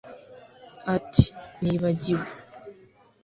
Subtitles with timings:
[0.95, 1.23] Ati
[1.61, 2.25] Nibagiwe